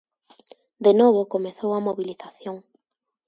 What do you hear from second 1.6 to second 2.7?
a mobilización.